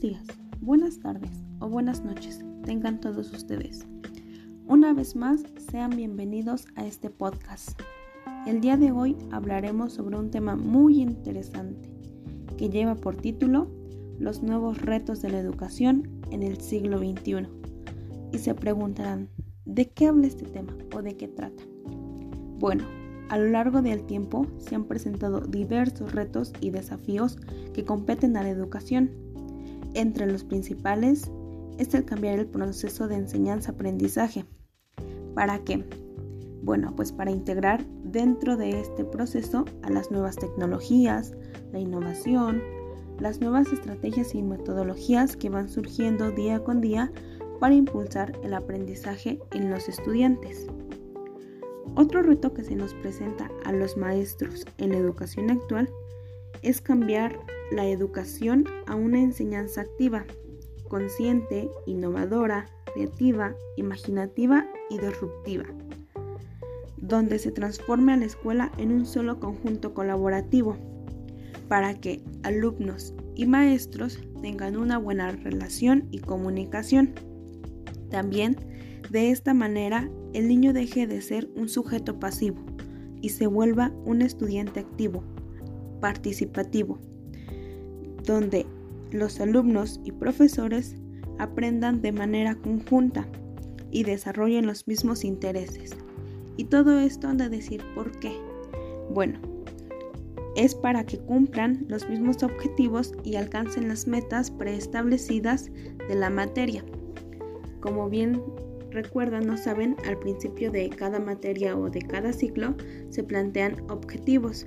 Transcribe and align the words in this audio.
Días, 0.00 0.22
buenas 0.60 1.00
tardes 1.00 1.42
o 1.58 1.68
buenas 1.68 2.04
noches 2.04 2.38
tengan 2.64 3.00
todos 3.00 3.32
ustedes. 3.32 3.84
Una 4.68 4.92
vez 4.92 5.16
más, 5.16 5.42
sean 5.72 5.90
bienvenidos 5.90 6.66
a 6.76 6.86
este 6.86 7.10
podcast. 7.10 7.80
El 8.46 8.60
día 8.60 8.76
de 8.76 8.92
hoy 8.92 9.16
hablaremos 9.32 9.94
sobre 9.94 10.16
un 10.16 10.30
tema 10.30 10.54
muy 10.54 11.00
interesante 11.00 11.90
que 12.56 12.68
lleva 12.68 12.94
por 12.94 13.16
título 13.16 13.72
Los 14.20 14.40
nuevos 14.40 14.80
retos 14.80 15.20
de 15.20 15.30
la 15.30 15.40
educación 15.40 16.20
en 16.30 16.44
el 16.44 16.60
siglo 16.60 16.98
XXI. 16.98 17.48
Y 18.32 18.38
se 18.38 18.54
preguntarán, 18.54 19.28
¿de 19.64 19.88
qué 19.90 20.06
habla 20.06 20.28
este 20.28 20.44
tema 20.44 20.76
o 20.94 21.02
de 21.02 21.16
qué 21.16 21.26
trata? 21.26 21.64
Bueno, 22.60 22.84
a 23.30 23.36
lo 23.36 23.48
largo 23.48 23.82
del 23.82 24.04
tiempo 24.04 24.46
se 24.58 24.74
han 24.74 24.84
presentado 24.84 25.40
diversos 25.40 26.12
retos 26.12 26.52
y 26.60 26.70
desafíos 26.70 27.36
que 27.74 27.84
competen 27.84 28.36
a 28.36 28.42
la 28.42 28.50
educación. 28.50 29.10
Entre 29.98 30.26
los 30.26 30.44
principales 30.44 31.28
es 31.76 31.92
el 31.92 32.04
cambiar 32.04 32.38
el 32.38 32.46
proceso 32.46 33.08
de 33.08 33.16
enseñanza-aprendizaje. 33.16 34.44
¿Para 35.34 35.58
qué? 35.64 35.84
Bueno, 36.62 36.94
pues 36.94 37.10
para 37.10 37.32
integrar 37.32 37.84
dentro 38.04 38.56
de 38.56 38.78
este 38.78 39.04
proceso 39.04 39.64
a 39.82 39.90
las 39.90 40.12
nuevas 40.12 40.36
tecnologías, 40.36 41.34
la 41.72 41.80
innovación, 41.80 42.62
las 43.18 43.40
nuevas 43.40 43.72
estrategias 43.72 44.36
y 44.36 44.42
metodologías 44.44 45.36
que 45.36 45.50
van 45.50 45.68
surgiendo 45.68 46.30
día 46.30 46.62
con 46.62 46.80
día 46.80 47.10
para 47.58 47.74
impulsar 47.74 48.38
el 48.44 48.54
aprendizaje 48.54 49.40
en 49.50 49.68
los 49.68 49.88
estudiantes. 49.88 50.68
Otro 51.96 52.22
reto 52.22 52.54
que 52.54 52.62
se 52.62 52.76
nos 52.76 52.94
presenta 52.94 53.50
a 53.64 53.72
los 53.72 53.96
maestros 53.96 54.64
en 54.76 54.90
la 54.90 54.98
educación 54.98 55.50
actual 55.50 55.90
es 56.62 56.80
cambiar 56.80 57.36
la 57.72 57.84
educación 57.88 58.64
a 58.88 58.96
una 58.96 59.20
enseñanza 59.20 59.82
activa, 59.82 60.24
consciente, 60.88 61.70
innovadora, 61.86 62.66
creativa, 62.92 63.54
imaginativa 63.76 64.66
y 64.90 64.98
disruptiva, 64.98 65.64
donde 66.96 67.38
se 67.38 67.52
transforme 67.52 68.12
a 68.12 68.16
la 68.16 68.24
escuela 68.24 68.72
en 68.78 68.92
un 68.92 69.06
solo 69.06 69.38
conjunto 69.38 69.94
colaborativo 69.94 70.76
para 71.68 71.94
que 71.94 72.22
alumnos 72.42 73.14
y 73.34 73.46
maestros 73.46 74.18
tengan 74.42 74.76
una 74.76 74.98
buena 74.98 75.30
relación 75.32 76.08
y 76.10 76.18
comunicación. 76.20 77.14
También 78.10 78.56
de 79.10 79.30
esta 79.30 79.54
manera, 79.54 80.10
el 80.34 80.48
niño 80.48 80.72
deje 80.72 81.06
de 81.06 81.22
ser 81.22 81.48
un 81.56 81.68
sujeto 81.68 82.18
pasivo 82.18 82.58
y 83.20 83.30
se 83.30 83.46
vuelva 83.46 83.92
un 84.04 84.22
estudiante 84.22 84.80
activo, 84.80 85.22
participativo, 86.00 86.98
donde 88.24 88.66
los 89.10 89.40
alumnos 89.40 90.00
y 90.04 90.12
profesores 90.12 90.96
aprendan 91.38 92.02
de 92.02 92.12
manera 92.12 92.54
conjunta 92.56 93.26
y 93.90 94.04
desarrollen 94.04 94.66
los 94.66 94.86
mismos 94.86 95.24
intereses. 95.24 95.96
Y 96.56 96.64
todo 96.64 96.98
esto 96.98 97.28
han 97.28 97.38
de 97.38 97.48
decir 97.48 97.82
por 97.94 98.18
qué. 98.18 98.32
Bueno, 99.10 99.38
es 100.56 100.74
para 100.74 101.04
que 101.04 101.18
cumplan 101.18 101.86
los 101.88 102.08
mismos 102.08 102.42
objetivos 102.42 103.14
y 103.22 103.36
alcancen 103.36 103.88
las 103.88 104.06
metas 104.06 104.50
preestablecidas 104.50 105.70
de 106.08 106.14
la 106.16 106.30
materia. 106.30 106.84
Como 107.80 108.08
bien 108.08 108.42
recuerdan, 108.90 109.46
no 109.46 109.56
saben, 109.56 109.96
al 110.06 110.18
principio 110.18 110.70
de 110.70 110.88
cada 110.88 111.20
materia 111.20 111.76
o 111.76 111.88
de 111.88 112.00
cada 112.00 112.32
ciclo 112.32 112.74
se 113.10 113.22
plantean 113.22 113.76
objetivos, 113.88 114.64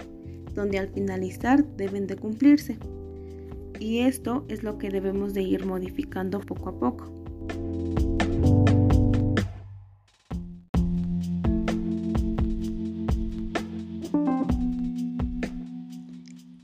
donde 0.56 0.80
al 0.80 0.88
finalizar 0.90 1.66
deben 1.76 2.08
de 2.08 2.16
cumplirse. 2.16 2.78
Y 3.82 4.02
esto 4.02 4.46
es 4.48 4.62
lo 4.62 4.78
que 4.78 4.92
debemos 4.92 5.34
de 5.34 5.42
ir 5.42 5.66
modificando 5.66 6.40
poco 6.40 6.70
a 6.70 6.80
poco. 6.80 7.06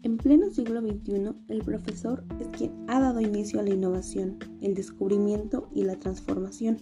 En 0.04 0.18
pleno 0.18 0.52
siglo 0.52 0.80
XXI, 0.80 1.34
el 1.50 1.64
profesor 1.64 2.24
es 2.40 2.50
quien 2.50 2.86
ha 2.88 3.00
dado 3.00 3.20
inicio 3.20 3.60
a 3.60 3.64
la 3.64 3.72
innovación, 3.72 4.38
el 4.62 4.76
descubrimiento 4.76 5.70
y 5.74 5.86
la 5.86 5.96
transformación 5.96 6.78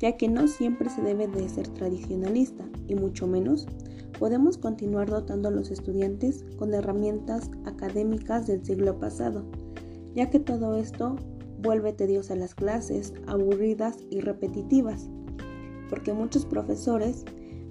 ya 0.00 0.16
que 0.16 0.28
no 0.28 0.48
siempre 0.48 0.88
se 0.88 1.02
debe 1.02 1.28
de 1.28 1.48
ser 1.48 1.68
tradicionalista 1.68 2.64
y 2.88 2.94
mucho 2.94 3.26
menos 3.26 3.66
podemos 4.20 4.58
continuar 4.58 5.08
dotando 5.08 5.48
a 5.48 5.50
los 5.50 5.70
estudiantes 5.70 6.44
con 6.58 6.74
herramientas 6.74 7.50
académicas 7.64 8.46
del 8.46 8.62
siglo 8.62 8.98
pasado, 8.98 9.46
ya 10.14 10.28
que 10.28 10.38
todo 10.38 10.76
esto 10.76 11.16
vuelve 11.62 11.94
tediosas 11.94 12.36
las 12.36 12.54
clases, 12.54 13.14
aburridas 13.26 13.96
y 14.10 14.20
repetitivas, 14.20 15.08
porque 15.88 16.12
muchos 16.12 16.44
profesores 16.44 17.24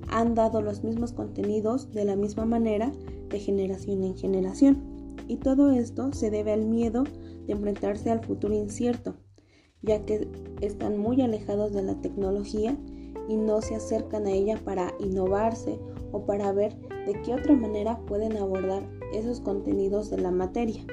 han 0.08 0.34
dado 0.34 0.62
los 0.62 0.84
mismos 0.84 1.14
contenidos 1.14 1.92
de 1.92 2.04
la 2.04 2.16
misma 2.16 2.46
manera 2.46 2.92
de 3.30 3.40
generación 3.40 4.04
en 4.04 4.18
generación, 4.18 5.16
y 5.28 5.38
todo 5.38 5.70
esto 5.70 6.12
se 6.14 6.32
debe 6.32 6.52
al 6.52 6.66
miedo 6.66 7.04
de 7.46 7.54
enfrentarse 7.54 8.10
al 8.10 8.26
futuro 8.26 8.56
incierto 8.56 9.16
ya 9.82 10.06
que 10.06 10.28
están 10.62 10.98
muy 10.98 11.22
alejados 11.22 11.74
de 11.74 11.84
la 11.84 11.96
tecnología 12.02 12.78
y 13.28 13.38
no 13.38 13.62
se 13.62 13.76
acercan 13.76 14.28
a 14.28 14.32
ella 14.32 14.60
para 14.64 14.94
innovarse 15.00 15.80
o 16.12 16.26
para 16.26 16.52
ver 16.52 16.76
de 17.06 17.20
qué 17.22 17.34
otra 17.34 17.56
manera 17.56 18.00
pueden 18.06 18.38
abordar 18.38 18.84
esos 19.14 19.42
contenidos 19.42 20.10
de 20.10 20.18
la 20.18 20.32
materia. 20.32 20.84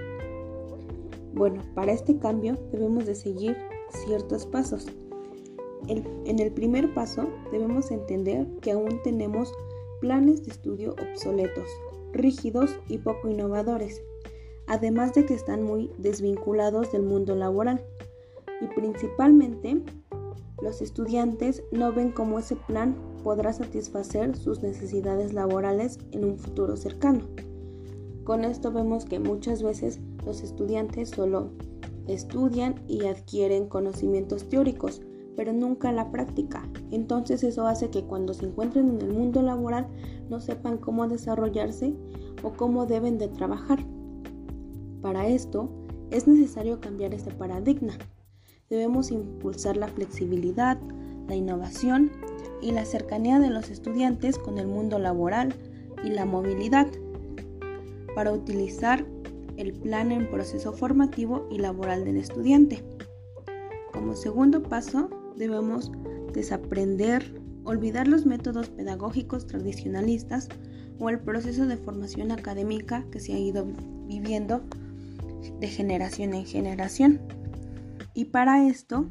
Bueno, 1.34 1.62
para 1.74 1.92
este 1.92 2.18
cambio 2.18 2.56
debemos 2.72 3.06
de 3.06 3.14
seguir 3.14 3.56
ciertos 3.90 4.46
pasos. 4.46 4.86
en 5.88 6.38
el 6.40 6.52
primer 6.52 6.92
paso 6.94 7.28
debemos 7.52 7.90
entender 7.90 8.46
que 8.60 8.72
aún 8.72 9.00
tenemos 9.04 9.52
planes 10.00 10.44
de 10.44 10.50
estudio 10.50 10.94
obsoletos, 11.10 11.68
rígidos 12.12 12.78
y 12.88 12.98
poco 12.98 13.28
innovadores, 13.28 14.02
además 14.66 15.14
de 15.14 15.26
que 15.26 15.34
están 15.34 15.62
muy 15.62 15.90
desvinculados 15.98 16.92
del 16.92 17.02
mundo 17.02 17.34
laboral 17.34 17.84
y 18.60 18.66
principalmente 18.68 19.82
los 20.62 20.80
estudiantes 20.80 21.62
no 21.70 21.92
ven 21.92 22.12
cómo 22.12 22.38
ese 22.38 22.56
plan 22.56 22.96
podrá 23.26 23.52
satisfacer 23.52 24.36
sus 24.36 24.62
necesidades 24.62 25.34
laborales 25.34 25.98
en 26.12 26.24
un 26.24 26.38
futuro 26.38 26.76
cercano. 26.76 27.22
Con 28.22 28.44
esto 28.44 28.70
vemos 28.70 29.04
que 29.04 29.18
muchas 29.18 29.64
veces 29.64 29.98
los 30.24 30.44
estudiantes 30.44 31.10
solo 31.10 31.50
estudian 32.06 32.76
y 32.86 33.06
adquieren 33.06 33.66
conocimientos 33.66 34.48
teóricos, 34.48 35.02
pero 35.34 35.52
nunca 35.52 35.90
la 35.90 36.12
práctica. 36.12 36.70
Entonces 36.92 37.42
eso 37.42 37.66
hace 37.66 37.90
que 37.90 38.04
cuando 38.04 38.32
se 38.32 38.46
encuentren 38.46 38.90
en 38.90 39.00
el 39.00 39.12
mundo 39.12 39.42
laboral 39.42 39.88
no 40.30 40.38
sepan 40.38 40.78
cómo 40.78 41.08
desarrollarse 41.08 41.96
o 42.44 42.52
cómo 42.52 42.86
deben 42.86 43.18
de 43.18 43.26
trabajar. 43.26 43.84
Para 45.02 45.26
esto 45.26 45.68
es 46.12 46.28
necesario 46.28 46.80
cambiar 46.80 47.12
este 47.12 47.32
paradigma 47.32 47.94
debemos 48.68 49.10
impulsar 49.10 49.76
la 49.76 49.88
flexibilidad, 49.88 50.78
la 51.28 51.36
innovación 51.36 52.10
y 52.60 52.72
la 52.72 52.84
cercanía 52.84 53.38
de 53.38 53.50
los 53.50 53.70
estudiantes 53.70 54.38
con 54.38 54.58
el 54.58 54.66
mundo 54.66 54.98
laboral 54.98 55.54
y 56.04 56.10
la 56.10 56.24
movilidad 56.26 56.86
para 58.14 58.32
utilizar 58.32 59.04
el 59.56 59.72
plan 59.72 60.12
en 60.12 60.30
proceso 60.30 60.72
formativo 60.72 61.46
y 61.50 61.58
laboral 61.58 62.04
del 62.04 62.16
estudiante. 62.16 62.82
Como 63.92 64.14
segundo 64.14 64.62
paso, 64.62 65.08
debemos 65.36 65.90
desaprender, 66.32 67.40
olvidar 67.64 68.08
los 68.08 68.26
métodos 68.26 68.68
pedagógicos 68.68 69.46
tradicionalistas 69.46 70.48
o 70.98 71.08
el 71.10 71.18
proceso 71.20 71.66
de 71.66 71.76
formación 71.76 72.30
académica 72.30 73.06
que 73.10 73.20
se 73.20 73.32
ha 73.32 73.38
ido 73.38 73.66
viviendo 74.06 74.62
de 75.60 75.68
generación 75.68 76.34
en 76.34 76.44
generación. 76.44 77.20
Y 78.14 78.26
para 78.26 78.66
esto, 78.66 79.08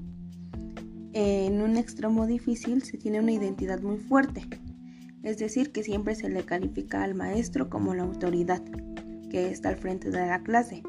en 1.15 1.61
un 1.61 1.77
extremo 1.77 2.27
difícil 2.27 2.83
se 2.83 2.97
tiene 2.97 3.21
una 3.21 3.31
identidad 3.31 3.81
muy 3.81 3.97
fuerte, 3.97 4.45
es 5.23 5.37
decir, 5.37 5.71
que 5.71 5.81
siempre 5.81 6.13
se 6.13 6.27
le 6.27 6.43
califica 6.43 7.03
al 7.03 7.15
maestro 7.15 7.69
como 7.69 7.95
la 7.95 8.03
autoridad 8.03 8.61
que 9.29 9.49
está 9.49 9.69
al 9.69 9.77
frente 9.77 10.11
de 10.11 10.27
la 10.27 10.43
clase. 10.43 10.83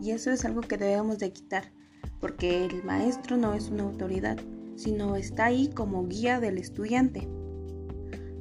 Y 0.00 0.12
eso 0.12 0.30
es 0.30 0.46
algo 0.46 0.62
que 0.62 0.78
debemos 0.78 1.18
de 1.18 1.30
quitar, 1.30 1.72
porque 2.20 2.64
el 2.64 2.84
maestro 2.84 3.36
no 3.36 3.52
es 3.52 3.68
una 3.68 3.82
autoridad, 3.82 4.38
sino 4.76 5.14
está 5.14 5.44
ahí 5.44 5.68
como 5.68 6.06
guía 6.06 6.40
del 6.40 6.56
estudiante. 6.56 7.28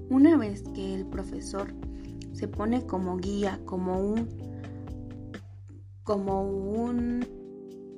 Una 0.10 0.38
vez 0.38 0.64
que 0.74 0.96
el 0.96 1.06
profesor 1.06 1.74
se 2.32 2.48
pone 2.48 2.86
como 2.86 3.18
guía, 3.18 3.60
como 3.66 4.00
un 4.00 4.30
como 6.04 6.44
un 6.44 7.26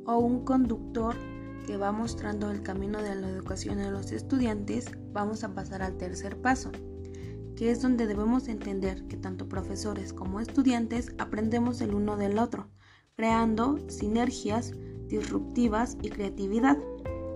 o 0.06 0.18
un 0.18 0.44
conductor 0.44 1.16
que 1.68 1.78
va 1.78 1.92
mostrando 1.92 2.50
el 2.50 2.64
camino 2.64 3.04
de 3.04 3.14
la 3.14 3.30
educación 3.30 3.80
a 3.80 3.92
los 3.92 4.14
estudiantes, 4.14 4.90
vamos 5.12 5.44
a 5.44 5.54
pasar 5.54 5.84
al 5.84 5.98
tercer 5.98 6.38
paso, 6.38 6.72
que 7.58 7.70
es 7.72 7.82
donde 7.82 8.08
debemos 8.08 8.48
entender 8.48 9.06
que 9.08 9.18
tanto 9.18 9.50
profesores 9.50 10.14
como 10.14 10.40
estudiantes 10.40 11.12
aprendemos 11.18 11.82
el 11.82 11.94
uno 11.94 12.16
del 12.16 12.40
otro, 12.40 12.70
creando 13.18 13.78
sinergias 13.90 14.72
disruptivas 15.08 15.98
y 16.02 16.10
creatividad 16.10 16.78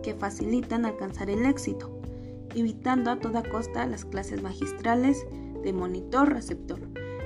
que 0.02 0.16
facilitan 0.16 0.86
alcanzar 0.86 1.30
el 1.30 1.46
éxito, 1.46 2.00
evitando 2.56 3.12
a 3.12 3.20
toda 3.20 3.44
costa 3.44 3.86
las 3.86 4.06
clases 4.06 4.42
magistrales 4.42 5.26
de 5.62 5.74
monitor-receptor, 5.74 6.80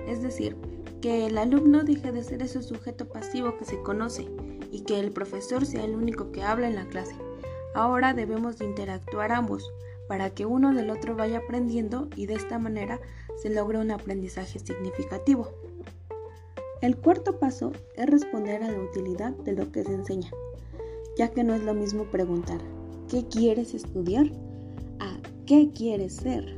es 0.08 0.24
decir, 0.24 0.58
que 1.02 1.28
el 1.28 1.38
alumno 1.38 1.84
deje 1.84 2.12
de 2.12 2.24
ser 2.24 2.42
ese 2.42 2.64
sujeto 2.64 3.08
pasivo 3.08 3.58
que 3.60 3.66
se 3.66 3.80
conoce 3.84 4.28
y 4.76 4.82
que 4.82 5.00
el 5.00 5.12
profesor 5.12 5.66
sea 5.66 5.86
el 5.86 5.96
único 5.96 6.34
que 6.34 6.44
habla 6.44 6.68
en 6.68 6.76
la 6.76 6.86
clase. 6.86 7.16
Ahora 7.74 8.14
debemos 8.14 8.58
de 8.58 8.66
interactuar 8.66 9.32
ambos 9.32 9.72
para 10.10 10.32
que 10.32 10.46
uno 10.46 10.74
del 10.74 10.90
otro 10.90 11.16
vaya 11.16 11.38
aprendiendo 11.38 12.10
y 12.18 12.26
de 12.26 12.34
esta 12.34 12.60
manera 12.60 13.00
se 13.42 13.50
logre 13.50 13.80
un 13.80 13.92
aprendizaje 13.92 14.60
significativo. 14.60 15.48
El 16.82 16.98
cuarto 16.98 17.40
paso 17.40 17.72
es 17.96 18.06
responder 18.06 18.64
a 18.64 18.72
la 18.72 18.80
utilidad 18.80 19.32
de 19.32 19.54
lo 19.54 19.72
que 19.72 19.86
se 19.86 19.94
enseña, 19.94 20.30
ya 21.18 21.30
que 21.30 21.46
no 21.46 21.54
es 21.54 21.64
lo 21.64 21.74
mismo 21.74 22.04
preguntar 22.12 22.60
¿qué 23.10 23.26
quieres 23.26 23.74
estudiar? 23.74 24.26
a 25.00 25.18
¿qué 25.46 25.72
quieres 25.74 26.18
ser? 26.18 26.58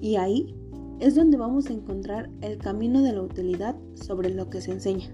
Y 0.00 0.14
ahí 0.14 0.54
es 1.00 1.16
donde 1.16 1.38
vamos 1.38 1.66
a 1.66 1.72
encontrar 1.72 2.30
el 2.40 2.58
camino 2.58 3.02
de 3.02 3.12
la 3.12 3.22
utilidad 3.22 3.74
sobre 3.94 4.30
lo 4.30 4.48
que 4.48 4.60
se 4.60 4.70
enseña, 4.70 5.12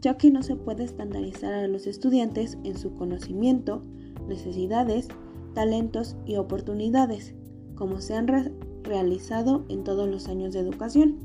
ya 0.00 0.16
que 0.16 0.30
no 0.30 0.42
se 0.42 0.56
puede 0.56 0.84
estandarizar 0.84 1.52
a 1.52 1.66
los 1.66 1.86
estudiantes 1.86 2.58
en 2.64 2.76
su 2.76 2.94
conocimiento, 2.94 3.82
necesidades, 4.28 5.08
talentos 5.54 6.16
y 6.24 6.36
oportunidades, 6.36 7.34
como 7.74 8.00
se 8.00 8.14
han 8.14 8.28
realizado 8.82 9.64
en 9.68 9.84
todos 9.84 10.08
los 10.08 10.28
años 10.28 10.52
de 10.52 10.60
educación, 10.60 11.16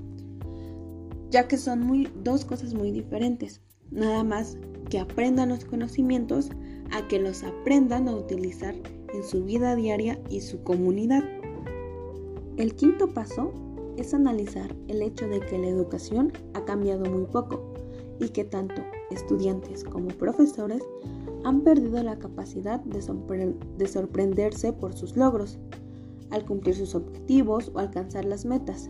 ya 1.29 1.47
que 1.47 1.57
son 1.57 1.81
muy, 1.81 2.09
dos 2.23 2.45
cosas 2.45 2.73
muy 2.73 2.91
diferentes, 2.91 3.61
nada 3.91 4.23
más 4.23 4.57
que 4.89 4.99
aprendan 4.99 5.49
los 5.49 5.65
conocimientos 5.65 6.49
a 6.91 7.07
que 7.07 7.19
los 7.19 7.43
aprendan 7.43 8.07
a 8.07 8.15
utilizar 8.15 8.75
en 9.13 9.23
su 9.23 9.43
vida 9.43 9.75
diaria 9.75 10.19
y 10.29 10.41
su 10.41 10.63
comunidad. 10.63 11.23
El 12.57 12.75
quinto 12.75 13.13
paso 13.13 13.51
es 13.97 14.13
analizar 14.13 14.75
el 14.87 15.01
hecho 15.01 15.27
de 15.27 15.39
que 15.39 15.57
la 15.57 15.67
educación 15.67 16.31
ha 16.53 16.65
cambiado 16.65 17.09
muy 17.09 17.25
poco 17.25 17.72
y 18.19 18.29
que 18.29 18.43
tanto 18.43 18.81
estudiantes 19.11 19.83
como 19.83 20.07
profesores 20.09 20.81
han 21.43 21.61
perdido 21.61 22.01
la 22.03 22.17
capacidad 22.19 22.79
de, 22.81 23.01
sorprenderse 23.87 24.73
por 24.73 24.93
sus 24.93 25.15
logros, 25.15 25.59
al 26.31 26.45
cumplir 26.45 26.75
sus 26.75 26.95
objetivos 26.95 27.71
o 27.73 27.79
alcanzar 27.79 28.25
las 28.25 28.45
metas. 28.45 28.89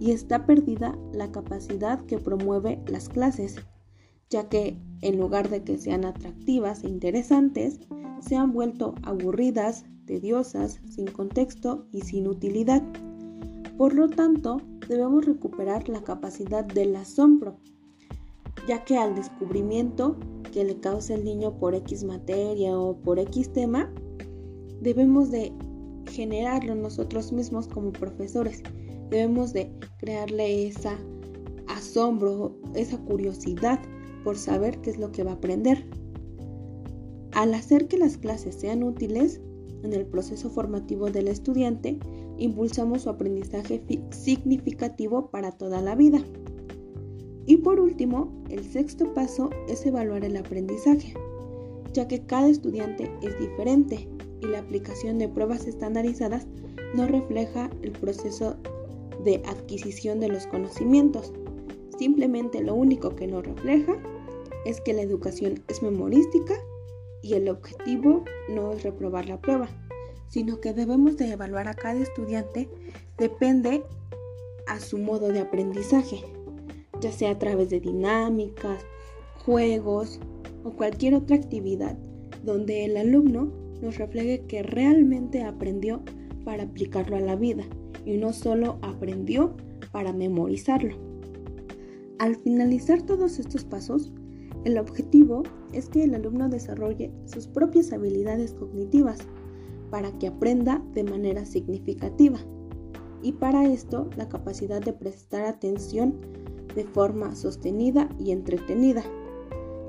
Y 0.00 0.12
está 0.12 0.46
perdida 0.46 0.96
la 1.12 1.30
capacidad 1.32 2.04
que 2.06 2.18
promueve 2.18 2.82
las 2.86 3.08
clases, 3.08 3.56
ya 4.30 4.48
que 4.48 4.78
en 5.00 5.18
lugar 5.18 5.48
de 5.48 5.62
que 5.62 5.78
sean 5.78 6.04
atractivas 6.04 6.84
e 6.84 6.88
interesantes, 6.88 7.80
se 8.20 8.36
han 8.36 8.52
vuelto 8.52 8.94
aburridas, 9.02 9.84
tediosas, 10.06 10.80
sin 10.88 11.06
contexto 11.06 11.86
y 11.92 12.02
sin 12.02 12.26
utilidad. 12.26 12.82
Por 13.76 13.94
lo 13.94 14.08
tanto, 14.08 14.60
debemos 14.88 15.24
recuperar 15.24 15.88
la 15.88 16.02
capacidad 16.02 16.64
del 16.64 16.96
asombro, 16.96 17.58
ya 18.68 18.84
que 18.84 18.98
al 18.98 19.14
descubrimiento 19.14 20.16
que 20.52 20.62
le 20.62 20.78
causa 20.78 21.14
el 21.14 21.24
niño 21.24 21.58
por 21.58 21.74
X 21.74 22.04
materia 22.04 22.78
o 22.78 22.94
por 22.98 23.18
X 23.18 23.50
tema, 23.50 23.90
debemos 24.82 25.30
de 25.30 25.52
generarlo 26.10 26.74
nosotros 26.74 27.32
mismos 27.32 27.66
como 27.66 27.92
profesores. 27.92 28.62
Debemos 29.08 29.54
de 29.54 29.72
crearle 29.96 30.68
esa 30.68 30.98
asombro, 31.68 32.54
esa 32.74 32.98
curiosidad 32.98 33.80
por 34.22 34.36
saber 34.36 34.78
qué 34.82 34.90
es 34.90 34.98
lo 34.98 35.10
que 35.12 35.24
va 35.24 35.32
a 35.32 35.34
aprender. 35.34 35.86
Al 37.32 37.54
hacer 37.54 37.88
que 37.88 37.96
las 37.96 38.18
clases 38.18 38.54
sean 38.54 38.82
útiles 38.82 39.40
en 39.82 39.94
el 39.94 40.04
proceso 40.04 40.50
formativo 40.50 41.10
del 41.10 41.28
estudiante, 41.28 41.98
impulsamos 42.36 43.02
su 43.02 43.10
aprendizaje 43.10 43.82
significativo 44.10 45.30
para 45.30 45.52
toda 45.52 45.80
la 45.80 45.94
vida. 45.94 46.22
Y 47.48 47.56
por 47.56 47.80
último, 47.80 48.30
el 48.50 48.62
sexto 48.62 49.14
paso 49.14 49.48
es 49.68 49.86
evaluar 49.86 50.22
el 50.22 50.36
aprendizaje, 50.36 51.14
ya 51.94 52.06
que 52.06 52.20
cada 52.26 52.46
estudiante 52.46 53.10
es 53.22 53.40
diferente 53.40 54.06
y 54.42 54.46
la 54.48 54.58
aplicación 54.58 55.16
de 55.16 55.30
pruebas 55.30 55.66
estandarizadas 55.66 56.46
no 56.94 57.06
refleja 57.06 57.70
el 57.80 57.92
proceso 57.92 58.56
de 59.24 59.36
adquisición 59.46 60.20
de 60.20 60.28
los 60.28 60.46
conocimientos. 60.46 61.32
Simplemente 61.98 62.62
lo 62.62 62.74
único 62.74 63.16
que 63.16 63.26
nos 63.26 63.46
refleja 63.46 63.96
es 64.66 64.82
que 64.82 64.92
la 64.92 65.00
educación 65.00 65.64
es 65.68 65.82
memorística 65.82 66.52
y 67.22 67.32
el 67.32 67.48
objetivo 67.48 68.24
no 68.50 68.72
es 68.72 68.82
reprobar 68.82 69.26
la 69.26 69.40
prueba, 69.40 69.70
sino 70.28 70.60
que 70.60 70.74
debemos 70.74 71.16
de 71.16 71.32
evaluar 71.32 71.66
a 71.66 71.72
cada 71.72 71.98
estudiante 71.98 72.68
depende 73.16 73.84
a 74.66 74.80
su 74.80 74.98
modo 74.98 75.28
de 75.28 75.40
aprendizaje 75.40 76.22
ya 77.00 77.12
sea 77.12 77.32
a 77.32 77.38
través 77.38 77.70
de 77.70 77.80
dinámicas, 77.80 78.84
juegos 79.44 80.20
o 80.64 80.70
cualquier 80.72 81.14
otra 81.14 81.36
actividad 81.36 81.96
donde 82.44 82.84
el 82.84 82.96
alumno 82.96 83.52
nos 83.80 83.98
refleje 83.98 84.44
que 84.46 84.62
realmente 84.62 85.42
aprendió 85.42 86.02
para 86.44 86.64
aplicarlo 86.64 87.16
a 87.16 87.20
la 87.20 87.36
vida 87.36 87.64
y 88.04 88.16
no 88.16 88.32
solo 88.32 88.78
aprendió 88.82 89.54
para 89.92 90.12
memorizarlo. 90.12 90.96
Al 92.18 92.36
finalizar 92.36 93.02
todos 93.02 93.38
estos 93.38 93.64
pasos, 93.64 94.12
el 94.64 94.78
objetivo 94.78 95.44
es 95.72 95.88
que 95.88 96.04
el 96.04 96.14
alumno 96.14 96.48
desarrolle 96.48 97.12
sus 97.26 97.46
propias 97.46 97.92
habilidades 97.92 98.54
cognitivas 98.54 99.20
para 99.90 100.10
que 100.18 100.26
aprenda 100.26 100.82
de 100.94 101.04
manera 101.04 101.44
significativa 101.44 102.38
y 103.22 103.32
para 103.32 103.66
esto 103.66 104.08
la 104.16 104.28
capacidad 104.28 104.80
de 104.80 104.92
prestar 104.92 105.44
atención 105.44 106.14
de 106.74 106.84
forma 106.84 107.34
sostenida 107.34 108.08
y 108.18 108.32
entretenida, 108.32 109.02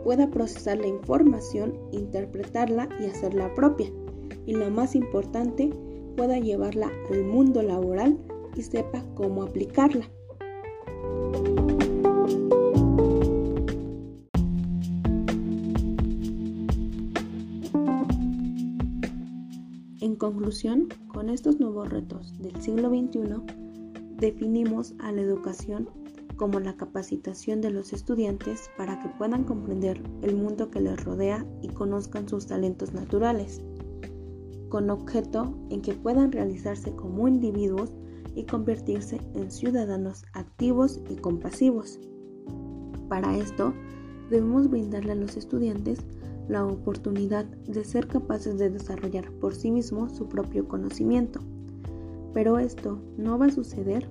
pueda 0.04 0.30
procesar 0.30 0.78
la 0.80 0.88
información, 0.88 1.78
interpretarla 1.92 2.90
y 3.00 3.06
hacerla 3.06 3.54
propia, 3.54 3.92
y 4.46 4.54
lo 4.54 4.70
más 4.70 4.96
importante, 4.96 5.70
pueda 6.16 6.40
llevarla 6.40 6.92
al 7.12 7.24
mundo 7.24 7.62
laboral 7.62 8.18
y 8.56 8.62
sepa 8.62 9.06
cómo 9.16 9.44
aplicarla. 9.44 10.10
En 20.02 20.16
conclusión, 20.16 20.88
con 21.08 21.30
estos 21.30 21.60
nuevos 21.60 21.90
retos 21.90 22.34
del 22.42 22.62
siglo 22.62 22.90
XXI, 22.90 23.20
definimos 24.18 24.94
a 25.00 25.12
la 25.12 25.22
educación 25.22 25.90
como 26.40 26.62
la 26.62 26.78
capacitación 26.78 27.60
de 27.60 27.70
los 27.70 27.92
estudiantes 27.92 28.72
para 28.78 28.98
que 29.02 29.10
puedan 29.10 29.44
comprender 29.44 30.02
el 30.22 30.38
mundo 30.38 30.72
que 30.72 30.80
les 30.80 31.04
rodea 31.04 31.46
y 31.62 31.68
conozcan 31.68 32.30
sus 32.30 32.48
talentos 32.48 32.94
naturales, 32.94 33.62
con 34.70 34.90
objeto 34.90 35.54
en 35.70 35.82
que 35.82 35.94
puedan 35.94 36.32
realizarse 36.32 36.96
como 36.96 37.28
individuos 37.28 37.92
y 38.36 38.46
convertirse 38.46 39.20
en 39.34 39.52
ciudadanos 39.52 40.24
activos 40.32 41.02
y 41.10 41.18
compasivos. 41.18 42.00
Para 43.10 43.38
esto, 43.38 43.74
debemos 44.30 44.70
brindarle 44.70 45.12
a 45.12 45.16
los 45.16 45.36
estudiantes 45.36 46.00
la 46.48 46.66
oportunidad 46.66 47.44
de 47.68 47.84
ser 47.84 48.08
capaces 48.08 48.58
de 48.58 48.70
desarrollar 48.70 49.30
por 49.42 49.56
sí 49.56 49.72
mismos 49.72 50.16
su 50.16 50.30
propio 50.30 50.70
conocimiento. 50.70 51.42
Pero 52.34 52.60
esto 52.60 52.98
no 53.18 53.38
va 53.38 53.48
a 53.48 53.52
suceder 53.52 54.08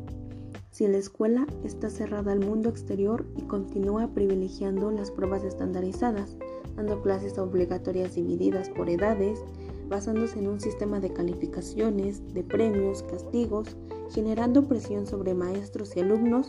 si 0.79 0.87
la 0.87 0.99
escuela 0.99 1.45
está 1.65 1.91
cerrada 1.91 2.31
al 2.31 2.39
mundo 2.39 2.69
exterior 2.69 3.27
y 3.37 3.43
continúa 3.43 4.15
privilegiando 4.15 4.93
las 4.93 5.11
pruebas 5.11 5.43
estandarizadas, 5.43 6.37
dando 6.77 7.03
clases 7.03 7.37
obligatorias 7.37 8.15
divididas 8.15 8.71
por 8.71 8.89
edades, 8.89 9.41
basándose 9.89 10.39
en 10.39 10.47
un 10.47 10.61
sistema 10.61 11.01
de 11.01 11.13
calificaciones, 11.13 12.23
de 12.33 12.45
premios, 12.45 13.03
castigos, 13.03 13.77
generando 14.11 14.69
presión 14.69 15.05
sobre 15.05 15.35
maestros 15.35 15.97
y 15.97 16.01
alumnos, 16.01 16.47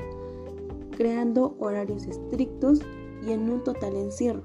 creando 0.95 1.55
horarios 1.57 2.05
estrictos 2.05 2.81
y 3.25 3.31
en 3.31 3.49
un 3.49 3.63
total 3.63 3.95
encierro. 3.95 4.43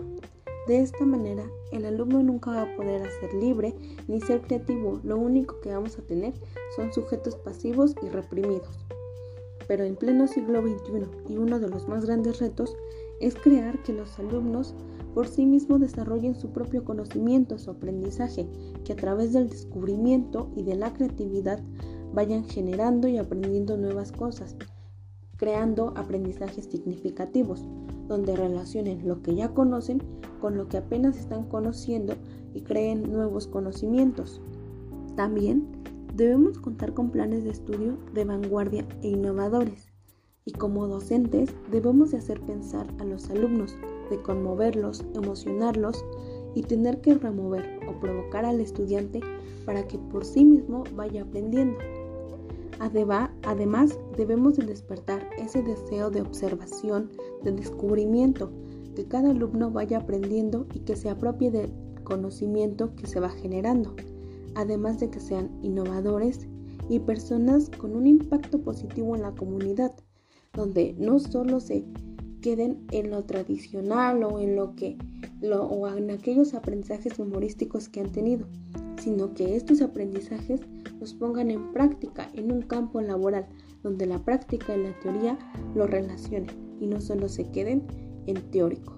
De 0.67 0.79
esta 0.79 1.05
manera, 1.05 1.45
el 1.73 1.85
alumno 1.85 2.23
nunca 2.23 2.53
va 2.53 2.63
a 2.63 2.77
poder 2.77 3.03
ser 3.21 3.35
libre 3.35 3.75
ni 4.09 4.23
ser 4.23 4.41
creativo, 4.41 4.99
lo 5.05 5.19
único 5.19 5.61
que 5.61 5.75
vamos 5.75 5.99
a 5.99 6.03
tener 6.07 6.33
son 6.75 6.91
sujetos 6.91 7.37
pasivos 7.37 7.95
y 8.03 8.09
reprimidos 8.09 8.79
pero 9.67 9.85
en 9.85 9.97
pleno 9.97 10.27
siglo 10.27 10.63
XXI 10.63 11.33
y 11.33 11.37
uno 11.37 11.59
de 11.59 11.69
los 11.69 11.89
más 11.89 12.05
grandes 12.05 12.41
retos 12.41 12.77
es 13.21 13.35
crear 13.35 13.83
que 13.83 13.93
los 13.93 14.19
alumnos 14.19 14.75
por 15.15 15.29
sí 15.29 15.47
mismos 15.47 15.81
desarrollen 15.81 16.35
su 16.35 16.51
propio 16.51 16.85
conocimiento, 16.85 17.59
su 17.59 17.71
aprendizaje, 17.71 18.49
que 18.85 18.93
a 18.93 18.97
través 18.97 19.33
del 19.33 19.49
descubrimiento 19.49 20.51
y 20.57 20.65
de 20.65 20.75
la 20.75 20.93
creatividad 20.93 21.63
vayan 22.13 22.45
generando 22.45 23.07
y 23.07 23.19
aprendiendo 23.19 23.77
nuevas 23.77 24.11
cosas, 24.11 24.57
creando 25.37 25.95
aprendizajes 25.97 26.67
significativos. 26.67 27.65
donde 28.07 28.37
relacionen 28.37 29.09
lo 29.09 29.23
que 29.23 29.35
ya 29.35 29.55
conocen 29.55 30.03
con 30.39 30.59
lo 30.59 30.69
que 30.69 30.77
apenas 30.77 31.17
están 31.17 31.45
conociendo 31.45 32.17
y 32.53 32.61
creen 32.61 33.11
nuevos 33.11 33.47
conocimientos. 33.47 34.43
También 35.17 35.67
debemos 36.15 36.59
contar 36.59 36.95
con 36.95 37.11
planes 37.11 37.43
de 37.45 37.51
estudio 37.51 37.99
de 38.13 38.25
vanguardia 38.25 38.87
e 39.03 39.09
innovadores. 39.09 39.93
Y 40.45 40.53
como 40.53 40.87
docentes 40.87 41.51
debemos 41.73 42.13
de 42.13 42.19
hacer 42.19 42.41
pensar 42.43 42.87
a 43.01 43.05
los 43.05 43.31
alumnos, 43.31 43.77
de 44.11 44.21
conmoverlos, 44.23 45.05
emocionarlos 45.15 46.05
y 46.55 46.63
tener 46.63 47.01
que 47.01 47.15
remover 47.15 47.81
o 47.89 47.99
provocar 47.99 48.45
al 48.45 48.61
estudiante 48.61 49.21
para 49.65 49.89
que 49.89 49.99
por 49.99 50.25
sí 50.25 50.45
mismo 50.45 50.85
vaya 50.95 51.23
aprendiendo. 51.23 51.79
Además, 52.81 53.99
debemos 54.17 54.57
de 54.57 54.67
despertar 54.67 55.29
ese 55.39 55.63
deseo 55.63 56.11
de 56.11 56.21
observación, 56.21 57.11
de 57.43 57.53
descubrimiento, 57.53 58.51
que 58.95 59.07
cada 59.07 59.31
alumno 59.31 59.71
vaya 59.71 59.99
aprendiendo 59.99 60.67
y 60.75 60.81
que 60.81 60.95
se 60.95 61.09
apropie 61.09 61.51
del 61.51 61.73
conocimiento 62.05 62.95
que 62.95 63.07
se 63.07 63.21
va 63.21 63.31
generando, 63.31 63.95
además 64.55 65.01
de 65.01 65.11
que 65.11 65.21
sean 65.21 65.51
innovadores 65.63 66.47
y 66.89 66.99
personas 67.01 67.71
con 67.71 67.95
un 67.95 68.07
impacto 68.07 68.61
positivo 68.63 69.15
en 69.15 69.23
la 69.23 69.35
comunidad, 69.35 69.95
donde 70.53 70.95
no 70.99 71.19
solo 71.19 71.61
se 71.61 71.85
queden 72.41 72.87
en 72.91 73.11
lo 73.11 73.25
tradicional 73.25 74.23
o 74.23 74.39
en 74.39 74.57
lo 74.57 74.75
que 74.77 74.99
o 75.51 75.89
en 75.89 76.11
aquellos 76.11 76.55
aprendizajes 76.55 77.19
humorísticos 77.19 77.89
que 77.89 78.01
han 78.01 78.13
tenido, 78.13 78.47
sino 79.03 79.35
que 79.35 79.57
estos 79.57 79.83
aprendizajes 79.83 80.61
los 81.01 81.15
pongan 81.15 81.51
en 81.51 81.73
práctica 81.73 82.31
en 82.35 82.51
un 82.51 82.63
campo 82.63 83.01
laboral 83.01 83.47
donde 83.83 84.07
la 84.07 84.19
práctica 84.19 84.75
y 84.75 84.83
la 84.83 84.99
teoría 85.01 85.39
lo 85.75 85.87
relacionen 85.87 86.51
y 86.81 86.87
no 86.87 87.01
solo 87.01 87.29
se 87.29 87.45
queden 87.51 87.83
en 88.27 88.37
teórico. 88.51 88.97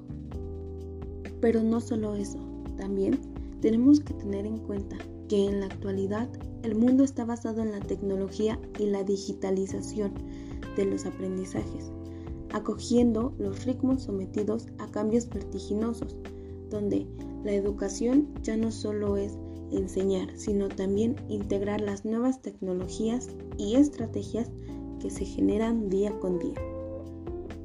Pero 1.40 1.62
no 1.62 1.80
solo 1.80 2.14
eso, 2.14 2.38
también 2.76 3.18
tenemos 3.60 4.00
que 4.00 4.14
tener 4.14 4.46
en 4.46 4.58
cuenta 4.58 4.96
que 5.28 5.47
en 5.47 5.61
la 5.61 5.66
actualidad 5.66 6.28
el 6.62 6.75
mundo 6.75 7.04
está 7.04 7.25
basado 7.25 7.62
en 7.62 7.73
la 7.73 7.80
tecnología 7.80 8.59
y 8.78 8.87
la 8.87 9.04
digitalización 9.04 10.12
de 10.76 10.85
los 10.85 11.06
aprendizajes, 11.06 11.90
acogiendo 12.52 13.35
los 13.38 13.64
ritmos 13.64 14.02
sometidos 14.04 14.66
a 14.78 14.90
cambios 14.90 15.28
vertiginosos, 15.28 16.16
donde 16.71 17.06
la 17.45 17.52
educación 17.52 18.28
ya 18.42 18.56
no 18.56 18.71
solo 18.71 19.16
es 19.16 19.38
enseñar, 19.71 20.37
sino 20.37 20.68
también 20.68 21.16
integrar 21.28 21.80
las 21.80 22.04
nuevas 22.04 22.42
tecnologías 22.42 23.28
y 23.59 23.76
estrategias 23.76 24.50
que 25.00 25.11
se 25.11 25.25
generan 25.25 25.88
día 25.88 26.18
con 26.21 26.38
día. 26.38 26.54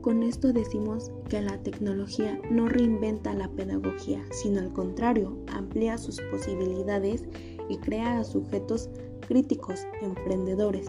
Con 0.01 0.23
esto 0.23 0.51
decimos 0.51 1.11
que 1.29 1.41
la 1.41 1.61
tecnología 1.61 2.41
no 2.49 2.67
reinventa 2.67 3.35
la 3.35 3.47
pedagogía, 3.49 4.25
sino 4.31 4.59
al 4.59 4.73
contrario, 4.73 5.37
amplía 5.53 5.99
sus 5.99 6.19
posibilidades 6.31 7.23
y 7.71 7.77
crea 7.77 8.19
a 8.19 8.23
sujetos 8.23 8.89
críticos, 9.27 9.87
emprendedores, 10.01 10.87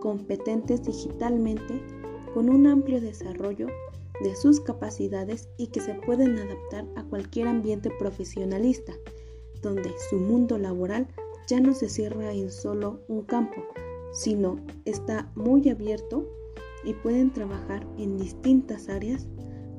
competentes 0.00 0.84
digitalmente, 0.84 1.82
con 2.32 2.48
un 2.48 2.66
amplio 2.66 3.00
desarrollo 3.00 3.66
de 4.22 4.36
sus 4.36 4.60
capacidades 4.60 5.48
y 5.56 5.68
que 5.68 5.80
se 5.80 5.94
pueden 5.94 6.38
adaptar 6.38 6.86
a 6.96 7.04
cualquier 7.04 7.48
ambiente 7.48 7.90
profesionalista 7.98 8.92
donde 9.62 9.92
su 10.08 10.16
mundo 10.16 10.58
laboral 10.58 11.08
ya 11.46 11.60
no 11.60 11.74
se 11.74 11.88
cierra 11.88 12.32
en 12.32 12.50
solo 12.50 13.00
un 13.08 13.22
campo, 13.22 13.62
sino 14.12 14.56
está 14.84 15.30
muy 15.34 15.68
abierto 15.68 16.26
y 16.84 16.94
pueden 16.94 17.32
trabajar 17.32 17.86
en 17.98 18.18
distintas 18.18 18.88
áreas 18.88 19.26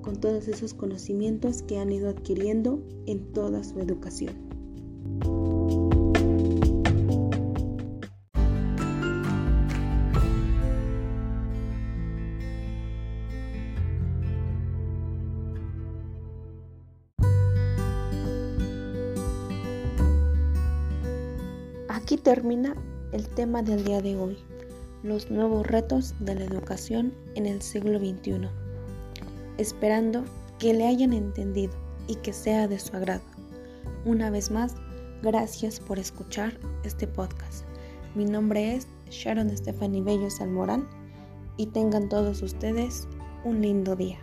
con 0.02 0.20
todos 0.20 0.48
esos 0.48 0.74
conocimientos 0.74 1.62
que 1.64 1.80
han 1.80 1.92
ido 1.92 2.10
adquiriendo 2.10 2.82
en 3.06 3.32
toda 3.32 3.64
su 3.64 3.80
educación. 3.80 5.61
Termina 22.22 22.76
el 23.12 23.28
tema 23.28 23.64
del 23.64 23.84
día 23.84 24.02
de 24.02 24.16
hoy, 24.16 24.38
los 25.04 25.32
nuevos 25.32 25.66
retos 25.66 26.14
de 26.20 26.36
la 26.36 26.46
educación 26.46 27.14
en 27.36 27.46
el 27.46 27.62
siglo 27.62 27.98
XXI, 28.00 28.48
esperando 29.58 30.24
que 30.60 30.74
le 30.74 30.88
hayan 30.88 31.14
entendido 31.14 31.74
y 32.08 32.16
que 32.16 32.34
sea 32.34 32.68
de 32.68 32.80
su 32.80 32.96
agrado. 32.96 33.24
Una 34.06 34.30
vez 34.30 34.52
más, 34.52 34.76
gracias 35.24 35.80
por 35.80 35.98
escuchar 35.98 36.60
este 36.84 37.08
podcast. 37.08 37.66
Mi 38.16 38.26
nombre 38.26 38.76
es 38.76 38.88
Sharon 39.10 39.56
Stephanie 39.56 40.02
Bello 40.02 40.30
Salmorán 40.30 40.88
y 41.58 41.68
tengan 41.68 42.08
todos 42.10 42.42
ustedes 42.42 43.08
un 43.44 43.62
lindo 43.62 43.96
día. 43.96 44.20